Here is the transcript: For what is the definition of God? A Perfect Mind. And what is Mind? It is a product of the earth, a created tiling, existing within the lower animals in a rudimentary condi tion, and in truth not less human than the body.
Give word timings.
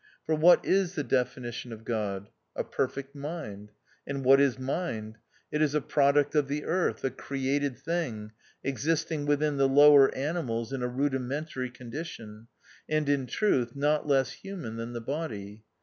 For 0.25 0.33
what 0.33 0.65
is 0.65 0.95
the 0.95 1.03
definition 1.03 1.71
of 1.71 1.85
God? 1.85 2.31
A 2.55 2.63
Perfect 2.63 3.13
Mind. 3.13 3.71
And 4.07 4.25
what 4.25 4.41
is 4.41 4.57
Mind? 4.57 5.19
It 5.51 5.61
is 5.61 5.75
a 5.75 5.79
product 5.79 6.33
of 6.33 6.47
the 6.47 6.65
earth, 6.65 7.03
a 7.03 7.11
created 7.11 7.77
tiling, 7.85 8.31
existing 8.63 9.27
within 9.27 9.57
the 9.57 9.69
lower 9.69 10.11
animals 10.15 10.73
in 10.73 10.81
a 10.81 10.87
rudimentary 10.87 11.69
condi 11.69 12.03
tion, 12.03 12.47
and 12.89 13.07
in 13.07 13.27
truth 13.27 13.75
not 13.75 14.07
less 14.07 14.31
human 14.31 14.77
than 14.77 14.93
the 14.93 15.01
body. 15.01 15.65